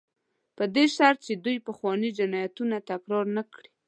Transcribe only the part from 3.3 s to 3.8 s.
نه کړي.